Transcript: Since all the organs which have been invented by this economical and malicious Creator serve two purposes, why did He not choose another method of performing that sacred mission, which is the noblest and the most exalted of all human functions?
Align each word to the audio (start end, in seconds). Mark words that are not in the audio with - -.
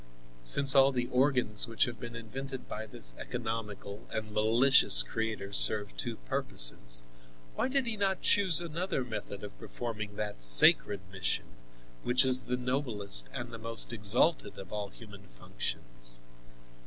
Since 0.41 0.73
all 0.73 0.91
the 0.91 1.09
organs 1.09 1.67
which 1.67 1.85
have 1.85 1.99
been 1.99 2.15
invented 2.15 2.67
by 2.67 2.87
this 2.87 3.13
economical 3.19 4.07
and 4.11 4.31
malicious 4.31 5.03
Creator 5.03 5.53
serve 5.53 5.95
two 5.95 6.15
purposes, 6.25 7.03
why 7.53 7.67
did 7.67 7.85
He 7.85 7.97
not 7.97 8.23
choose 8.23 8.59
another 8.59 9.03
method 9.05 9.43
of 9.43 9.55
performing 9.59 10.15
that 10.15 10.41
sacred 10.41 11.01
mission, 11.11 11.45
which 12.01 12.25
is 12.25 12.45
the 12.45 12.57
noblest 12.57 13.29
and 13.31 13.53
the 13.53 13.59
most 13.59 13.93
exalted 13.93 14.57
of 14.57 14.73
all 14.73 14.89
human 14.89 15.27
functions? 15.27 16.19